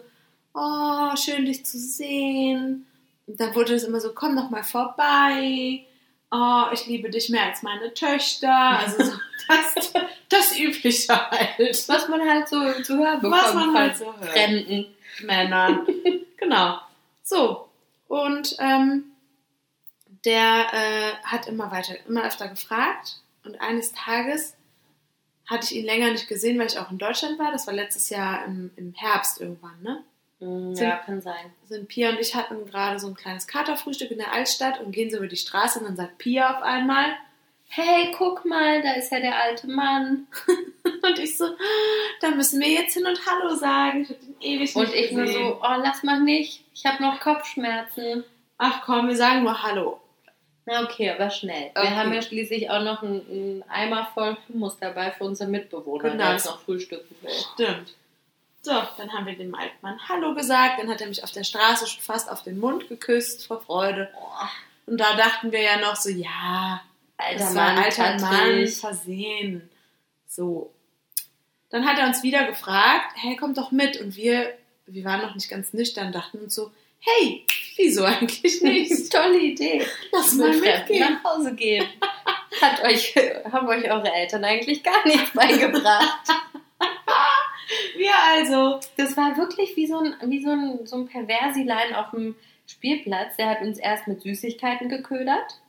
[0.54, 2.86] oh, schön dich zu sehen.
[3.26, 5.84] Und dann wurde es immer so, komm doch mal vorbei.
[6.30, 8.54] Oh, ich liebe dich mehr als meine Töchter.
[8.54, 9.12] Also so
[9.48, 9.92] das,
[10.28, 11.88] das Übliche halt.
[11.88, 13.42] Was man halt so zu hören bekommt.
[13.42, 14.30] Was man halt so hört.
[14.30, 14.86] Fremden.
[15.22, 15.86] Männern.
[16.38, 16.78] genau.
[17.22, 17.68] So.
[18.08, 19.04] Und ähm,
[20.24, 23.20] der äh, hat immer weiter, immer öfter gefragt.
[23.44, 24.54] Und eines Tages
[25.46, 27.50] hatte ich ihn länger nicht gesehen, weil ich auch in Deutschland war.
[27.50, 30.04] Das war letztes Jahr im, im Herbst irgendwann, ne?
[30.40, 31.52] Mm, Sind- ja, kann sein.
[31.68, 35.10] Sind Pia und ich hatten gerade so ein kleines Katerfrühstück in der Altstadt und gehen
[35.10, 37.16] so über die Straße und dann sagt Pia auf einmal
[37.74, 40.26] Hey, guck mal, da ist ja der alte Mann.
[41.02, 41.46] und ich so,
[42.20, 44.02] da müssen wir jetzt hin und Hallo sagen.
[44.02, 46.64] Ich hab den ewig Und ich nur so, oh, lass mal nicht.
[46.74, 48.24] Ich habe noch Kopfschmerzen.
[48.58, 49.98] ach komm, wir sagen nur Hallo.
[50.66, 51.70] Na okay, aber schnell.
[51.74, 51.82] Okay.
[51.82, 56.10] Wir haben ja schließlich auch noch einen, einen Eimer voll Hummus dabei für unsere Mitbewohner,
[56.10, 56.24] Genau.
[56.24, 57.30] der jetzt noch frühstücken will.
[57.54, 57.94] Stimmt.
[58.60, 60.78] So, dann haben wir dem alten Mann Hallo gesagt.
[60.78, 64.10] Dann hat er mich auf der Straße schon fast auf den Mund geküsst vor Freude.
[64.84, 66.82] Und da dachten wir ja noch so, ja,
[67.22, 69.70] Alter das war Mann, ein alter Mann, versehen.
[70.26, 70.72] So.
[71.70, 74.00] Dann hat er uns wieder gefragt, hey, kommt doch mit.
[74.00, 74.52] Und wir,
[74.86, 79.12] wir waren noch nicht ganz nüchtern, dachten uns so, hey, wieso eigentlich nicht?
[79.12, 79.86] Tolle Idee.
[80.12, 81.18] Lass mal mitgehen.
[81.22, 81.86] nach Hause gehen.
[82.60, 83.14] Hat euch,
[83.50, 86.28] haben euch eure Eltern eigentlich gar nichts beigebracht.
[87.96, 88.80] Wir also.
[88.96, 93.36] Das war wirklich wie so ein, wie so ein, so ein Perversilein auf dem Spielplatz.
[93.36, 95.61] Der hat uns erst mit Süßigkeiten geködert.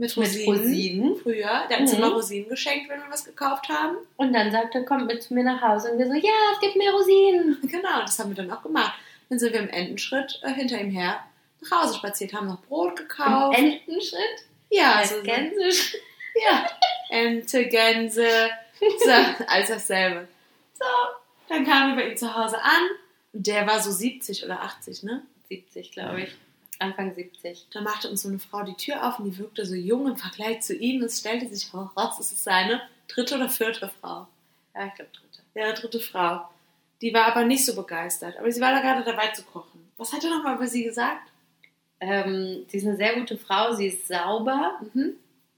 [0.00, 0.56] Mit Mit Rosinen.
[0.58, 1.16] Rosinen.
[1.16, 1.66] Früher.
[1.68, 1.98] Der hat uns Mhm.
[1.98, 3.96] immer Rosinen geschenkt, wenn wir was gekauft haben.
[4.16, 5.92] Und dann sagte er, kommt mit zu mir nach Hause.
[5.92, 7.58] Und wir so, ja, es gibt mehr Rosinen.
[7.68, 8.98] Genau, das haben wir dann auch gemacht.
[9.28, 11.22] Dann sind wir im Entenschritt äh, hinter ihm her
[11.60, 13.58] nach Hause spaziert, haben noch Brot gekauft.
[13.58, 14.20] Im Entenschritt.
[14.70, 16.00] ja, Als also so, Gänseschritt.
[16.50, 16.66] ja,
[17.10, 18.26] Ente, Gänse,
[19.04, 19.10] so,
[19.46, 20.26] alles dasselbe.
[20.78, 20.84] So,
[21.50, 22.88] dann kamen wir bei ihm zu Hause an.
[23.34, 25.22] Und der war so 70 oder 80, ne?
[25.48, 26.30] 70, glaube ich.
[26.80, 27.66] Anfang 70.
[27.72, 30.16] Da machte uns so eine Frau die Tür auf und die wirkte so jung im
[30.16, 31.02] Vergleich zu ihm.
[31.02, 34.26] Es stellte sich heraus, es ist seine dritte oder vierte Frau.
[34.74, 35.42] Ja, ich glaube dritte.
[35.54, 36.48] Ja, dritte Frau.
[37.02, 38.36] Die war aber nicht so begeistert.
[38.38, 39.88] Aber sie war da gerade dabei zu kochen.
[39.96, 41.28] Was hat er nochmal über sie gesagt?
[42.00, 43.72] Ähm, sie ist eine sehr gute Frau.
[43.74, 45.14] Sie ist sauber Mhm.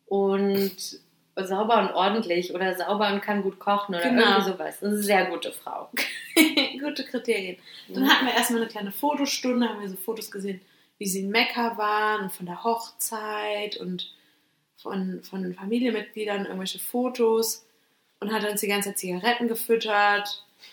[0.06, 1.00] und
[1.36, 4.22] sauber und ordentlich oder sauber und kann gut kochen oder Genau.
[4.38, 4.82] irgendwie sowas.
[4.82, 5.88] Eine sehr gute Frau.
[6.80, 7.56] Gute Kriterien.
[7.88, 10.60] Dann hatten wir erstmal eine kleine Fotostunde, haben wir so Fotos gesehen,
[11.02, 14.14] wie sie in Mekka waren und von der Hochzeit und
[14.76, 17.66] von, von Familienmitgliedern irgendwelche Fotos
[18.20, 20.44] und hat uns die ganze Zeit Zigaretten gefüttert.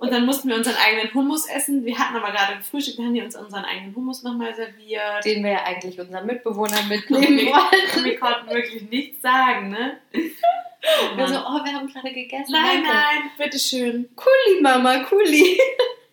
[0.00, 1.84] und dann mussten wir unseren eigenen Hummus essen.
[1.84, 5.26] Wir hatten aber gerade gefrühstückt, dann haben die uns unseren eigenen Hummus nochmal serviert.
[5.26, 8.02] Den wir ja eigentlich unseren Mitbewohnern mitnehmen wir, wollten.
[8.02, 9.98] wir konnten wirklich nichts sagen, ne?
[10.14, 12.50] Oh Wir so, oh, wir haben gerade gegessen.
[12.50, 12.88] nein, danke.
[12.88, 14.08] nein, bitteschön.
[14.16, 15.60] Kuli, Mama, Kuli.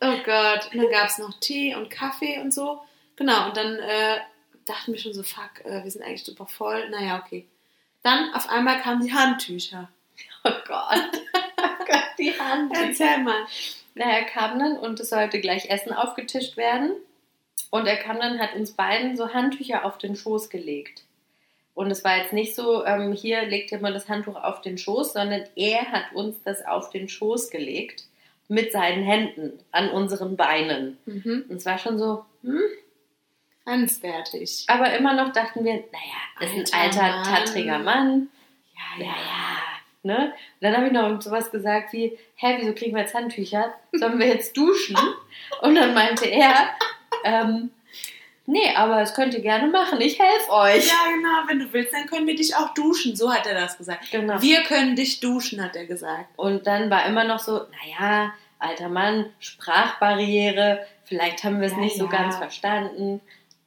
[0.06, 2.82] Oh Gott, und dann gab es noch Tee und Kaffee und so.
[3.16, 4.18] Genau, und dann äh,
[4.66, 6.90] dachten wir schon so, fuck, äh, wir sind eigentlich super voll.
[6.90, 7.48] Naja, okay.
[8.02, 9.90] Dann auf einmal kamen die Handtücher.
[10.44, 11.22] Oh Gott.
[11.56, 12.74] Oh Gott, die Hand.
[12.76, 13.46] Erzähl mal.
[13.96, 16.92] Na, er kam dann und es sollte gleich Essen aufgetischt werden.
[17.70, 21.04] Und er kam dann, hat uns beiden so Handtücher auf den Schoß gelegt.
[21.76, 24.78] Und es war jetzt nicht so, ähm, hier legt ihr mal das Handtuch auf den
[24.78, 28.04] Schoß, sondern er hat uns das auf den Schoß gelegt
[28.48, 30.98] mit seinen Händen an unseren Beinen.
[31.06, 31.46] Mhm.
[31.50, 32.62] Und es war schon so, hm?
[33.66, 34.66] Grenzwertig.
[34.68, 37.24] aber immer noch dachten wir, naja, das ist ein Alter Mann.
[37.24, 38.30] tattriger Mann.
[38.76, 39.58] Ja, Ja, ja.
[40.06, 40.26] Ne?
[40.26, 43.74] Und dann habe ich noch sowas gesagt wie, hä, wieso kriegen wir jetzt Handtücher?
[43.94, 44.98] Sollen wir jetzt duschen?
[45.62, 46.76] Und dann meinte er,
[47.24, 47.72] ähm,
[48.46, 50.88] nee, aber das könnt ihr gerne machen, ich helfe euch.
[50.88, 53.16] Ja, genau, wenn du willst, dann können wir dich auch duschen.
[53.16, 54.12] So hat er das gesagt.
[54.12, 54.42] Genau.
[54.42, 56.28] Wir können dich duschen, hat er gesagt.
[56.36, 61.80] Und dann war immer noch so, naja, alter Mann, Sprachbarriere, vielleicht haben wir es Ja,
[61.80, 62.12] nicht so ja.
[62.12, 63.22] ganz verstanden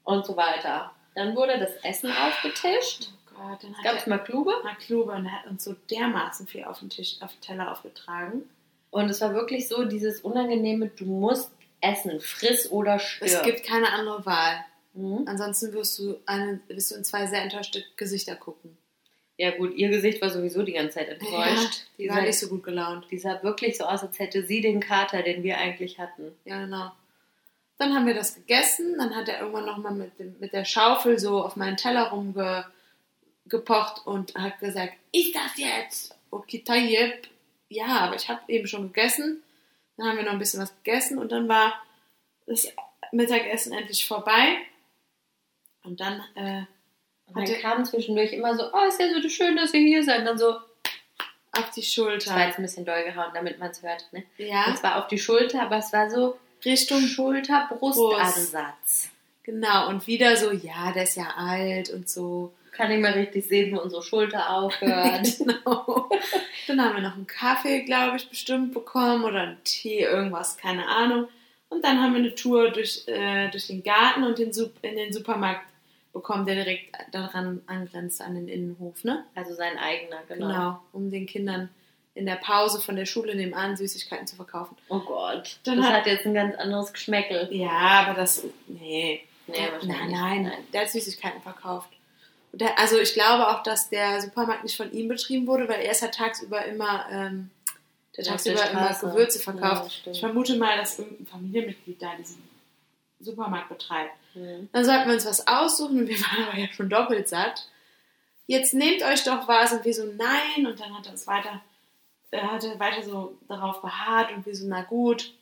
[0.05, 0.91] und so weiter.
[1.15, 3.11] Dann wurde das Essen aufgetischt.
[3.35, 5.75] Oh Gott, dann Es gab er mal Klube mal Klube und er hat uns so
[5.91, 8.49] dermaßen viel auf den Tisch, auf den Teller aufgetragen.
[8.91, 11.51] und es war wirklich so dieses unangenehme, du musst
[11.93, 13.29] essen, friss oder stirb.
[13.29, 14.65] Es gibt keine andere Wahl.
[14.95, 15.25] Mhm.
[15.27, 18.77] Ansonsten wirst du, eine, wirst du in zwei sehr enttäuschte Gesichter gucken.
[19.39, 21.83] Ja gut, ihr Gesicht war sowieso die ganze Zeit enttäuscht.
[21.99, 23.07] die die, war nicht so gut gelaunt.
[23.11, 26.33] die sah wirklich so aus, als hätte sie den Kater, den wir eigentlich hatten.
[26.47, 26.91] Ja, genau.
[27.79, 28.97] Dann haben wir das gegessen.
[28.97, 32.05] Dann hat er irgendwann nochmal mit, dem- mit der Schaufel so auf meinen Teller
[33.45, 36.15] rumgepocht und hat gesagt, ist das jetzt?
[36.31, 37.29] Okay, tayyip.
[37.69, 39.43] Ja, aber ich habe eben schon gegessen.
[39.97, 41.75] Dann haben wir noch ein bisschen was gegessen und dann war
[42.47, 42.69] das
[43.13, 44.59] Mittagessen endlich vorbei.
[45.85, 46.63] Und dann, äh,
[47.33, 50.21] Und dann kam zwischendurch immer so, oh, ist ja so schön, dass ihr hier seid.
[50.21, 50.57] Und dann so,
[51.53, 52.47] auf die das war Schulter.
[52.47, 54.05] jetzt ein bisschen doll gehauen, damit man es hört.
[54.13, 54.25] Ne?
[54.37, 59.11] Ja, Und zwar auf die Schulter, aber es war so Richtung Schulter-Brustansatz.
[59.43, 62.53] Genau, und wieder so, ja, der ist ja alt und so.
[62.77, 65.27] Kann ich mal richtig sehen, wo unsere Schulter aufhört.
[65.39, 66.09] genau.
[66.67, 70.87] Dann haben wir noch einen Kaffee, glaube ich, bestimmt bekommen oder einen Tee, irgendwas, keine
[70.89, 71.29] Ahnung.
[71.69, 75.13] Und dann haben wir eine Tour durch, äh, durch den Garten und den in den
[75.13, 75.67] Supermarkt
[76.13, 79.25] bekommen, der direkt daran angrenzt an den Innenhof, ne?
[79.35, 80.47] also sein eigener, genau.
[80.49, 81.69] Genau, um den Kindern
[82.15, 84.77] in der Pause von der Schule nebenan Süßigkeiten zu verkaufen.
[84.89, 87.49] Oh Gott, Dann das hat- hat, jetzt ein ganz anderes Geschmäckel.
[87.51, 89.23] Ja, aber das, nee.
[89.49, 90.57] Nee, nein, wahrscheinlich nein, nicht.
[90.73, 91.91] der hat Süßigkeiten verkauft.
[92.59, 95.91] Der, also ich glaube auch, dass der Supermarkt nicht von ihm betrieben wurde, weil er
[95.93, 97.51] ist ja tagsüber immer, ähm,
[98.17, 98.95] der Auf tagsüber immer.
[98.99, 99.93] Gewürze Ja, verkauft.
[99.93, 100.17] stimmt.
[100.17, 102.43] ich vermute mal, dass irgendein Familienmitglied da diesen
[103.21, 104.13] Supermarkt betreibt.
[104.33, 104.69] Hm.
[104.73, 107.69] Dann sollten wir uns was aussuchen und wir waren aber ja schon doppelt satt.
[108.47, 110.67] Jetzt nehmt euch doch was und wir so, nein.
[110.67, 111.61] Und dann hat er uns weiter,
[112.31, 115.33] er hatte weiter so darauf beharrt und wir so, na gut.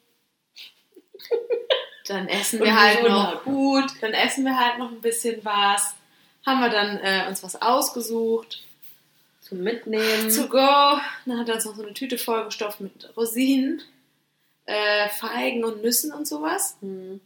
[2.06, 3.44] Dann essen wir halt noch.
[3.44, 3.86] gut.
[4.02, 5.94] Dann essen wir halt noch ein bisschen was.
[6.46, 8.62] Haben wir dann äh, uns was ausgesucht.
[9.40, 10.28] Zum Mitnehmen.
[10.34, 10.98] To go.
[11.26, 13.82] Dann hat er uns noch so eine Tüte vollgestopft mit Rosinen,
[14.66, 16.76] äh, Feigen und Nüssen und sowas.
[16.80, 17.20] Hm.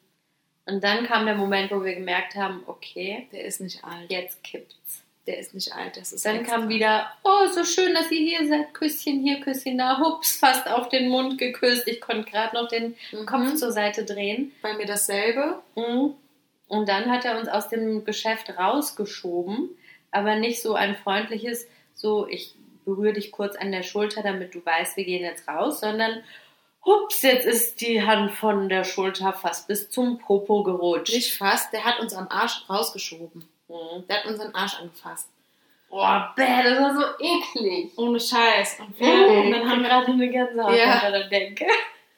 [0.66, 4.10] Und dann kam der Moment, wo wir gemerkt haben, okay, Der ist nicht alt.
[4.10, 5.02] jetzt kippt's.
[5.26, 5.96] Der ist nicht alt.
[5.96, 6.56] Das ist Dann extra.
[6.56, 8.72] kam wieder, oh, so schön, dass ihr hier seid.
[8.74, 9.98] Küsschen hier, Küsschen da.
[9.98, 11.86] Hups, fast auf den Mund geküsst.
[11.86, 13.26] Ich konnte gerade noch den Mhm.
[13.26, 14.52] Kopf zur Seite drehen.
[14.62, 15.60] bei mir dasselbe.
[15.76, 16.14] Mhm.
[16.68, 19.70] Und dann hat er uns aus dem Geschäft rausgeschoben,
[20.10, 22.54] aber nicht so ein freundliches, so ich
[22.84, 26.22] berühre dich kurz an der Schulter, damit du weißt, wir gehen jetzt raus, sondern
[26.84, 31.12] hups, jetzt ist die Hand von der Schulter fast bis zum Popo gerutscht.
[31.14, 31.72] Nicht fast.
[31.72, 33.46] Der hat uns am Arsch rausgeschoben.
[33.68, 34.06] Mhm.
[34.08, 35.28] Der hat unseren Arsch angefasst.
[35.90, 37.92] Boah, bäh, das war so eklig.
[37.96, 38.78] Ohne Scheiß.
[38.80, 39.46] Und, wir, Mhm.
[39.46, 40.84] und dann haben wir gerade eine Gänsehaut, Ja.
[40.84, 41.66] wenn ich daran denke.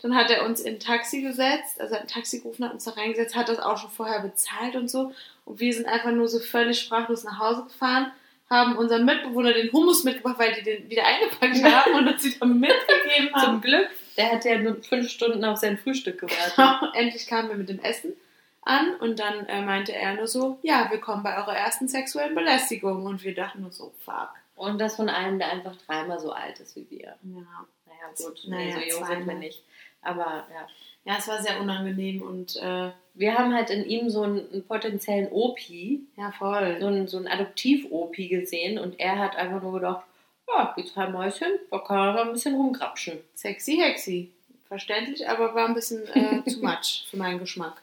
[0.02, 2.92] Dann hat er uns in ein Taxi gesetzt, also ein Taxi gerufen, hat uns da
[2.92, 5.12] reingesetzt, hat das auch schon vorher bezahlt und so.
[5.44, 8.12] Und wir sind einfach nur so völlig sprachlos nach Hause gefahren,
[8.48, 12.46] haben unserem Mitbewohner den Hummus mitgebracht, weil die den wieder eingepackt haben und uns wieder
[12.46, 13.60] mitgegeben Zum haben.
[13.60, 16.90] Glück, der hat ja nur fünf Stunden auf sein Frühstück gewartet.
[16.94, 18.14] Endlich kamen wir mit dem Essen
[18.62, 23.04] an und dann äh, meinte er nur so, ja, willkommen bei eurer ersten sexuellen Belästigung.
[23.04, 24.30] Und wir dachten nur so, fuck.
[24.56, 27.16] Und das von einem, der einfach dreimal so alt ist wie wir.
[27.22, 27.66] Ja.
[27.86, 29.62] Naja, gut, Naja, nee, so jung sind wir nicht.
[30.02, 30.66] Aber ja.
[31.04, 34.64] ja, es war sehr unangenehm und äh, Wir haben halt in ihm so einen, einen
[34.64, 36.78] potenziellen Opi, ja, voll.
[36.80, 40.04] so einen, so einen Adoptiv-Opi gesehen und er hat einfach nur gedacht,
[40.48, 43.18] ja, die zwei Mäuschen, da kann er ein bisschen rumgrapschen.
[43.34, 44.32] Sexy, hexy.
[44.66, 47.82] Verständlich, aber war ein bisschen äh, too much für meinen Geschmack.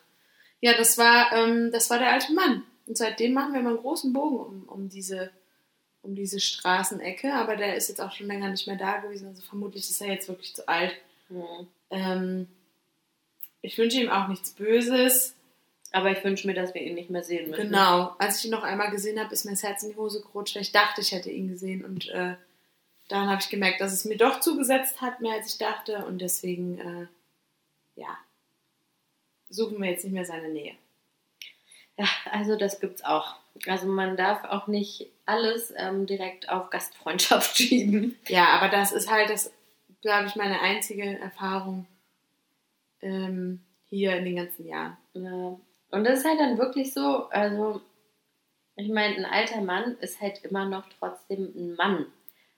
[0.61, 2.63] Ja, das war, ähm, das war der alte Mann.
[2.87, 5.29] Und seitdem machen wir mal einen großen Bogen um, um, diese,
[6.01, 7.33] um diese Straßenecke.
[7.33, 9.27] Aber der ist jetzt auch schon länger nicht mehr da gewesen.
[9.27, 10.95] Also vermutlich ist er jetzt wirklich zu alt.
[11.29, 11.67] Hm.
[11.89, 12.47] Ähm,
[13.61, 15.35] ich wünsche ihm auch nichts Böses.
[15.91, 17.63] Aber ich wünsche mir, dass wir ihn nicht mehr sehen müssen.
[17.63, 18.13] Genau.
[18.19, 20.55] Als ich ihn noch einmal gesehen habe, ist mir das Herz in die Hose gerutscht,
[20.55, 21.85] weil ich dachte, ich hätte ihn gesehen.
[21.85, 22.35] Und äh,
[23.07, 26.05] daran habe ich gemerkt, dass es mir doch zugesetzt hat, mehr als ich dachte.
[26.05, 27.07] Und deswegen, äh,
[27.95, 28.17] ja,
[29.49, 30.73] suchen wir jetzt nicht mehr seine Nähe.
[31.97, 33.35] Ja, also das gibt's auch.
[33.65, 38.19] Also man darf auch nicht alles ähm, direkt auf Gastfreundschaft schieben.
[38.27, 39.51] Ja, aber das ist halt, das,
[40.01, 41.85] glaube ich, meine einzige Erfahrung
[43.01, 44.97] ähm, hier in den ganzen Jahren.
[45.13, 45.59] Ja.
[45.91, 47.81] Und das ist halt dann wirklich so, also
[48.75, 52.05] ich meine, ein alter Mann ist halt immer noch trotzdem ein Mann.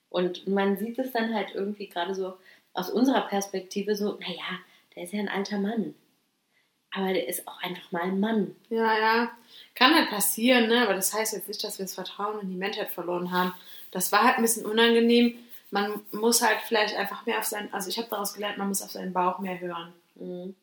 [0.10, 2.36] Und man sieht es dann halt irgendwie gerade so
[2.74, 4.60] aus unserer Perspektive so, naja,
[4.96, 5.96] der ist ja ein alter Mann.
[6.92, 8.56] Aber der ist auch einfach mal ein Mann.
[8.70, 9.32] Ja, ja.
[9.76, 10.82] Kann halt passieren, ne?
[10.82, 13.54] aber das heißt jetzt nicht, dass wir das Vertrauen in die Menschheit verloren haben.
[13.92, 15.36] Das war halt ein bisschen unangenehm,
[15.72, 18.82] man muss halt vielleicht einfach mehr auf seinen, also ich habe daraus gelernt, man muss
[18.82, 19.94] auf seinen Bauch mehr hören.
[20.16, 20.56] Mhm.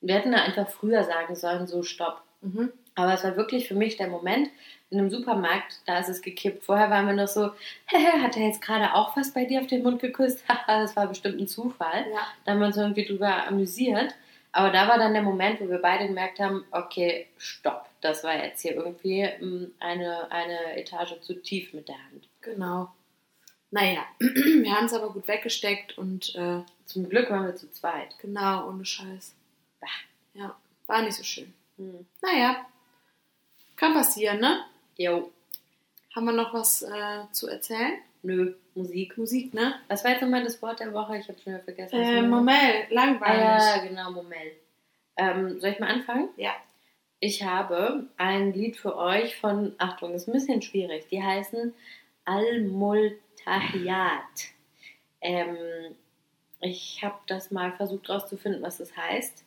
[0.00, 2.22] Wir hätten da einfach früher sagen sollen, so stopp.
[2.40, 2.72] Mhm.
[2.94, 4.48] Aber es war wirklich für mich der Moment
[4.90, 6.64] in einem Supermarkt, da ist es gekippt.
[6.64, 7.50] Vorher waren wir noch so,
[7.86, 10.44] hat er jetzt gerade auch was bei dir auf den Mund geküsst?
[10.66, 12.06] Das war bestimmt ein Zufall.
[12.10, 12.26] Ja.
[12.44, 14.14] Da haben wir uns irgendwie drüber amüsiert.
[14.52, 17.90] Aber da war dann der Moment, wo wir beide gemerkt haben, okay, stopp.
[18.00, 22.28] Das war jetzt hier irgendwie mm, eine, eine Etage zu tief mit der Hand.
[22.40, 22.88] Genau.
[23.70, 28.16] Naja, wir haben es aber gut weggesteckt und äh, Zum Glück waren wir zu zweit.
[28.20, 29.34] genau, ohne Scheiß.
[29.80, 29.86] Bah.
[30.34, 31.52] Ja, war nicht so schön.
[31.76, 32.06] Hm.
[32.22, 32.64] Naja,
[33.76, 34.64] kann passieren, ne?
[34.96, 35.30] Jo,
[36.14, 37.98] Haben wir noch was äh, zu erzählen?
[38.22, 39.16] nö, Musik.
[39.18, 39.74] Musik, ne?
[39.88, 41.16] Was war jetzt nochmal das Wort der Woche?
[41.18, 41.94] Ich habe schon wieder vergessen.
[42.00, 43.40] Äh, Momel, Ah, langweilig.
[43.44, 44.52] ja, genau, Momel.
[45.16, 46.28] Ähm, soll ich mal anfangen?
[46.36, 46.50] Ja.
[47.20, 51.06] Ich habe ein Lied für euch von, Achtung, ist ein bisschen schwierig.
[51.08, 51.72] Die heißen
[53.46, 54.48] Al-Multahiyat.
[55.20, 55.56] Ähm,
[56.60, 59.44] ich habe das mal versucht rauszufinden, was das heißt.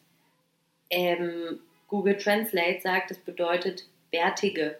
[0.89, 4.79] Ähm, Google Translate sagt, es bedeutet bärtige.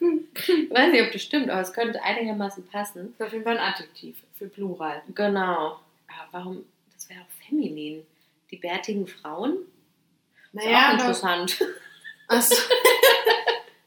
[0.00, 3.12] Ich weiß nicht, ob das stimmt, aber es könnte einigermaßen passen.
[3.12, 5.02] Ist auf jeden Fall ein Adjektiv für Plural.
[5.14, 5.80] Genau.
[6.08, 6.64] Aber warum?
[6.94, 8.06] Das wäre auch feminin.
[8.50, 9.58] Die bärtigen Frauen?
[10.52, 11.64] Ist Naja, auch aber, interessant.
[12.28, 12.54] Achso.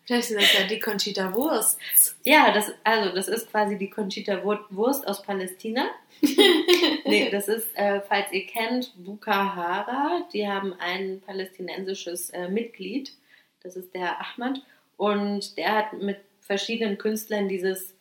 [0.06, 1.80] Vielleicht sind das ja die Conchita Wurst.
[2.26, 5.90] Ja, das, also das ist quasi die Conchita Wur- Wurst aus Palästina.
[7.06, 10.28] nee, das ist, äh, falls ihr kennt, Bukhara.
[10.34, 13.14] Die haben ein palästinensisches äh, Mitglied.
[13.62, 14.62] Das ist der Ahmad.
[14.98, 17.96] Und der hat mit verschiedenen Künstlern dieses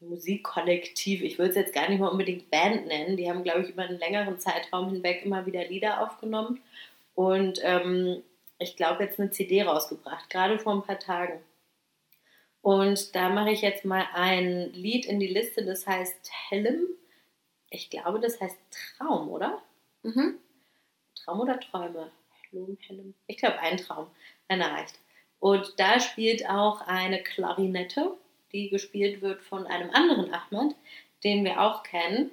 [0.00, 3.70] Musikkollektiv, ich würde es jetzt gar nicht mal unbedingt Band nennen, die haben, glaube ich,
[3.70, 6.60] über einen längeren Zeitraum hinweg immer wieder Lieder aufgenommen.
[7.14, 8.22] Und ähm,
[8.58, 11.40] ich glaube, jetzt eine CD rausgebracht, gerade vor ein paar Tagen.
[12.62, 16.86] Und da mache ich jetzt mal ein Lied in die Liste, das heißt Helm.
[17.70, 19.62] Ich glaube, das heißt Traum, oder?
[20.02, 20.38] Mhm.
[21.14, 22.10] Traum oder Träume?
[22.50, 23.14] Helm, Helm.
[23.26, 24.08] Ich glaube, ein Traum.
[24.48, 24.98] Einer reicht.
[25.38, 28.16] Und da spielt auch eine Klarinette,
[28.52, 30.74] die gespielt wird von einem anderen Ahmad,
[31.24, 32.30] den wir auch kennen.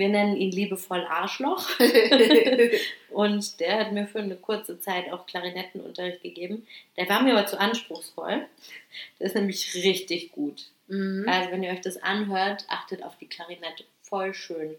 [0.00, 1.68] Wir nennen ihn liebevoll Arschloch.
[3.10, 6.66] Und der hat mir für eine kurze Zeit auch Klarinettenunterricht gegeben.
[6.96, 8.46] Der war mir aber zu anspruchsvoll.
[9.18, 10.70] Der ist nämlich richtig gut.
[10.88, 11.26] Mhm.
[11.28, 13.84] Also wenn ihr euch das anhört, achtet auf die Klarinette.
[14.00, 14.74] Voll schön.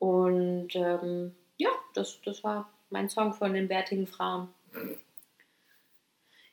[0.00, 4.48] Und ähm, ja, das, das war mein Song von den bärtigen Frauen.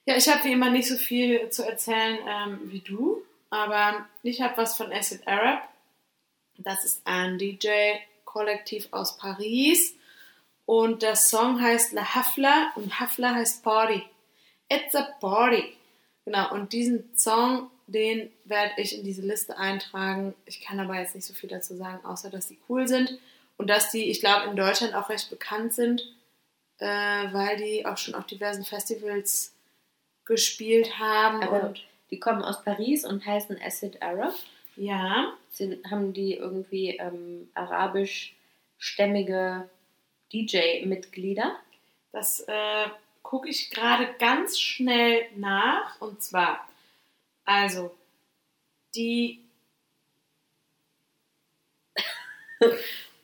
[0.05, 4.39] Ja, ich habe wie immer nicht so viel zu erzählen ähm, wie du, aber ich
[4.39, 5.67] habe was von Acid Arab.
[6.63, 9.95] Das ist ein DJ-Kollektiv aus Paris
[10.65, 14.03] und der Song heißt La Hafla und Hafla heißt Party.
[14.69, 15.75] It's a Party.
[16.25, 20.33] Genau, und diesen Song, den werde ich in diese Liste eintragen.
[20.45, 23.19] Ich kann aber jetzt nicht so viel dazu sagen, außer dass die cool sind
[23.57, 26.01] und dass die, ich glaube, in Deutschland auch recht bekannt sind,
[26.77, 29.53] äh, weil die auch schon auf diversen Festivals
[30.25, 31.43] gespielt haben.
[31.43, 34.35] Aber und die kommen aus Paris und heißen Acid Arab.
[34.75, 39.69] Ja, Sind, haben die irgendwie ähm, arabischstämmige
[40.31, 41.57] DJ-Mitglieder?
[42.11, 42.87] das äh,
[43.23, 45.99] gucke ich gerade ganz schnell nach.
[46.01, 46.67] Und zwar,
[47.45, 47.95] also,
[48.95, 49.39] die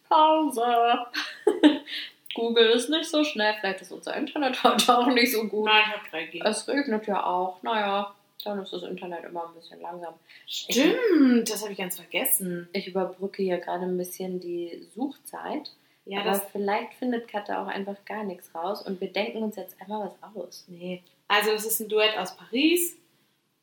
[0.09, 1.05] Pause.
[2.33, 3.55] Google ist nicht so schnell.
[3.59, 5.65] Vielleicht ist unser Internet heute auch nicht so gut.
[5.65, 6.43] Nein, ich habe 3G.
[6.45, 7.61] Es regnet ja auch.
[7.63, 8.13] Naja,
[8.47, 10.13] dann ist das Internet immer ein bisschen langsam.
[10.45, 12.67] Stimmt, das habe ich ganz vergessen.
[12.73, 15.71] Ich überbrücke hier gerade ein bisschen die Suchzeit.
[16.05, 16.45] Ja, aber das.
[16.51, 20.35] vielleicht findet Katja auch einfach gar nichts raus und wir denken uns jetzt einfach was
[20.35, 20.63] aus.
[20.67, 21.03] Nee.
[21.27, 22.95] Also, es ist ein Duett aus Paris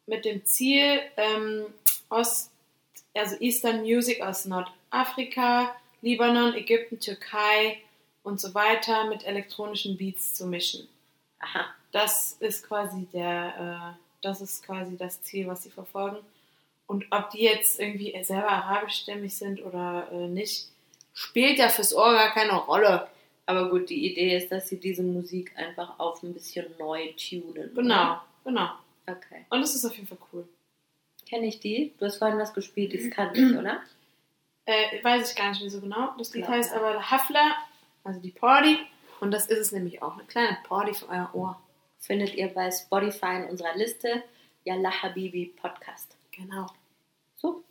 [0.07, 1.67] mit dem Ziel, ähm,
[2.11, 2.51] Ost,
[3.15, 7.79] also Eastern Music aus Nordafrika, Libanon, Ägypten, Türkei
[8.23, 10.87] und so weiter mit elektronischen Beats zu mischen.
[11.39, 11.67] Aha.
[11.93, 16.19] Das ist quasi der, äh, das ist quasi das Ziel, was sie verfolgen.
[16.87, 20.69] Und ob die jetzt irgendwie selber arabischstämmig sind oder äh, nicht,
[21.13, 23.09] spielt ja fürs Ohr gar keine Rolle.
[23.47, 27.75] Aber gut, die Idee ist, dass sie diese Musik einfach auf ein bisschen neu tunen.
[27.75, 28.63] Genau, genau.
[28.63, 28.79] oder?
[29.07, 29.45] Okay.
[29.51, 30.49] Und es ist auf jeden Fall cool.
[31.29, 31.93] Kenne ich die?
[31.99, 33.81] Du hast vorhin was gespielt, das kannte ich, oder?
[34.67, 36.15] Äh, weiß ich gar nicht mehr so genau.
[36.17, 37.57] Das Lied heißt aber Hafla,
[38.03, 38.79] also die Party.
[39.21, 40.15] Und das ist es nämlich auch.
[40.15, 41.61] Eine kleine Party für euer Ohr.
[42.07, 44.23] Findet ihr bei Spotify in unserer Liste.
[44.65, 46.17] Yalla Habibi Podcast.
[46.33, 46.67] Genau.
[47.37, 47.63] So,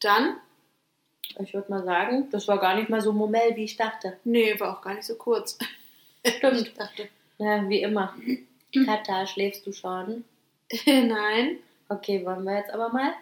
[0.00, 0.36] Dann,
[1.38, 4.18] ich würde mal sagen, das war gar nicht mal so Momell, wie ich dachte.
[4.24, 5.58] nee, war auch gar nicht so kurz.
[6.26, 6.68] Stimmt.
[6.68, 8.14] Ich dachte, Ja, wie immer.
[8.86, 10.24] Katha, schläfst du schon?
[10.86, 11.58] nein.
[11.88, 13.12] Okay, wollen wir jetzt aber mal?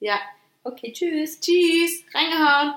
[0.00, 0.18] Ja.
[0.62, 1.40] Okay, tschüss.
[1.40, 2.04] Tschüss.
[2.14, 2.74] Reingehauen.